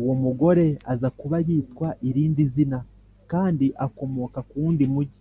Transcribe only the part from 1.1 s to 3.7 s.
kuba yitwa irindi zina kandi